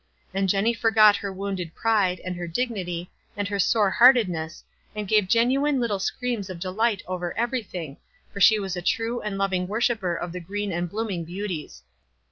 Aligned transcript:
And 0.33 0.49
Jenny 0.49 0.73
forgot 0.73 1.17
her 1.17 1.31
wounded 1.31 1.75
pride, 1.75 2.19
and 2.25 2.35
her 2.35 2.47
dignity, 2.47 3.11
and 3.37 3.47
her 3.47 3.59
sore 3.59 3.91
heartcdness, 3.91 4.63
and 4.95 5.07
gave 5.07 5.27
genuine 5.27 5.79
little 5.79 5.99
screams 5.99 6.49
of 6.49 6.59
delight 6.59 7.03
over 7.05 7.37
everything, 7.37 7.97
for 8.33 8.41
she 8.41 8.57
was 8.57 8.75
a 8.75 8.81
true 8.81 9.21
and 9.21 9.37
loving 9.37 9.67
worshiper 9.67 10.15
of 10.15 10.31
the 10.31 10.39
green 10.39 10.71
and 10.71 10.89
blooming 10.89 11.23
>3auties. 11.27 11.81